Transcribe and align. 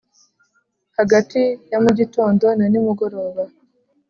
hagati 0.97 1.41
ya 1.71 1.77
mu 1.83 1.91
gitondo 1.99 2.45
na 2.57 2.65
nimugoroba 2.71 3.43